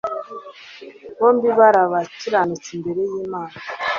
«bombi 1.19 1.49
bari 1.57 1.79
abakiranutsi 1.85 2.69
imbere 2.77 3.01
y'Imana». 3.11 3.57